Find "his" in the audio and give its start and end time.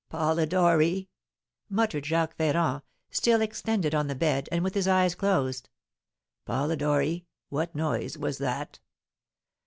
4.73-4.87